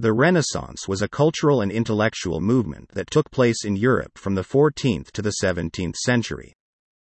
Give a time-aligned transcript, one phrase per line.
[0.00, 4.40] The Renaissance was a cultural and intellectual movement that took place in Europe from the
[4.40, 6.54] 14th to the 17th century.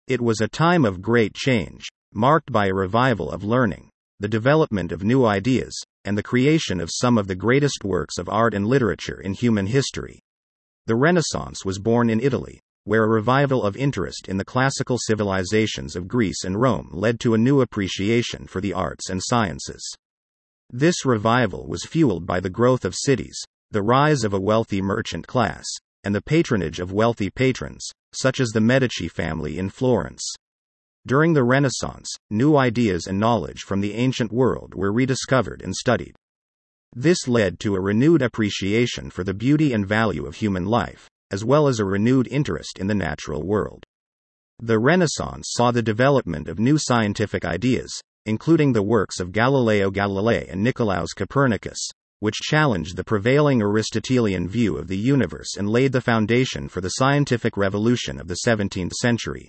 [0.09, 4.93] It was a time of great change, marked by a revival of learning, the development
[4.93, 8.67] of new ideas, and the creation of some of the greatest works of art and
[8.67, 10.19] literature in human history.
[10.87, 15.97] The Renaissance was born in Italy, where a revival of interest in the classical civilizations
[15.97, 19.87] of Greece and Rome led to a new appreciation for the arts and sciences.
[20.73, 23.37] This revival was fueled by the growth of cities,
[23.73, 25.67] the rise of a wealthy merchant class,
[26.05, 30.23] and the patronage of wealthy patrons, such as the Medici family in Florence.
[31.07, 36.15] During the Renaissance, new ideas and knowledge from the ancient world were rediscovered and studied.
[36.95, 41.45] This led to a renewed appreciation for the beauty and value of human life, as
[41.45, 43.85] well as a renewed interest in the natural world.
[44.61, 47.91] The Renaissance saw the development of new scientific ideas,
[48.31, 51.91] including the works of Galileo Galilei and Nicolaus Copernicus,
[52.21, 56.91] which challenged the prevailing Aristotelian view of the universe and laid the foundation for the
[56.91, 59.49] scientific revolution of the 17th century.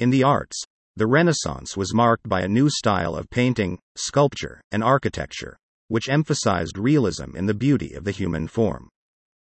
[0.00, 0.60] In the arts,
[0.96, 5.56] the Renaissance was marked by a new style of painting, sculpture, and architecture,
[5.86, 8.88] which emphasized realism in the beauty of the human form.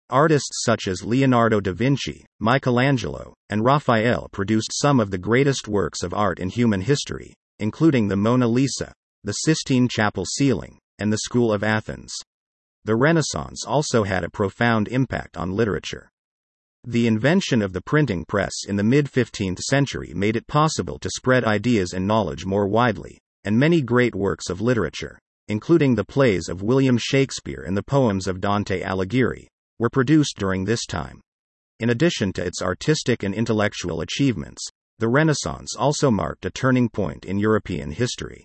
[0.08, 6.02] Artists such as Leonardo da Vinci, Michelangelo, and Raphael produced some of the greatest works
[6.02, 8.92] of art in human history, including the Mona Lisa,
[9.24, 12.14] the Sistine Chapel ceiling, and the School of Athens.
[12.84, 16.08] The Renaissance also had a profound impact on literature.
[16.84, 21.10] The invention of the printing press in the mid 15th century made it possible to
[21.10, 25.18] spread ideas and knowledge more widely, and many great works of literature,
[25.48, 29.48] including the plays of William Shakespeare and the poems of Dante Alighieri,
[29.80, 31.20] were produced during this time.
[31.80, 34.62] In addition to its artistic and intellectual achievements,
[34.98, 38.44] the Renaissance also marked a turning point in European history.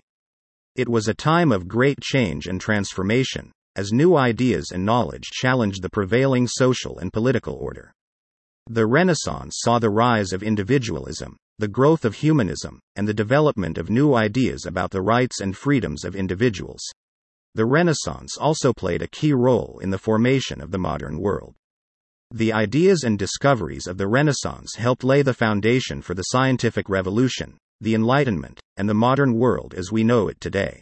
[0.76, 5.82] It was a time of great change and transformation, as new ideas and knowledge challenged
[5.82, 7.92] the prevailing social and political order.
[8.68, 13.90] The Renaissance saw the rise of individualism, the growth of humanism, and the development of
[13.90, 16.82] new ideas about the rights and freedoms of individuals.
[17.54, 21.54] The Renaissance also played a key role in the formation of the modern world.
[22.34, 27.58] The ideas and discoveries of the Renaissance helped lay the foundation for the scientific revolution,
[27.78, 30.80] the Enlightenment, and the modern world as we know it today.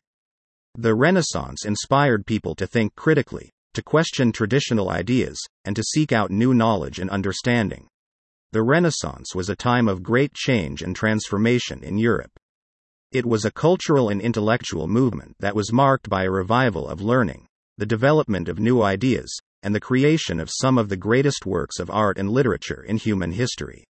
[0.78, 6.30] The Renaissance inspired people to think critically, to question traditional ideas, and to seek out
[6.30, 7.88] new knowledge and understanding.
[8.52, 12.30] The Renaissance was a time of great change and transformation in Europe.
[13.10, 17.48] It was a cultural and intellectual movement that was marked by a revival of learning,
[17.76, 21.90] the development of new ideas, and the creation of some of the greatest works of
[21.90, 23.84] art and literature in human history.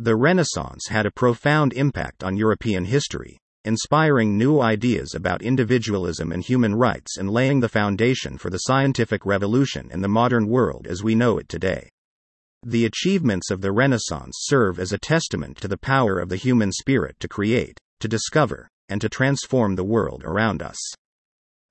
[0.00, 6.42] The Renaissance had a profound impact on European history, inspiring new ideas about individualism and
[6.42, 11.02] human rights and laying the foundation for the scientific revolution in the modern world as
[11.02, 11.88] we know it today.
[12.64, 16.72] The achievements of the Renaissance serve as a testament to the power of the human
[16.72, 20.78] spirit to create, to discover, and to transform the world around us.